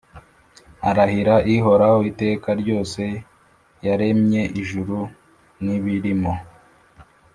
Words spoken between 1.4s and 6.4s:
Ihoraho iteka ryose yaremye ijuru n’ibirimo,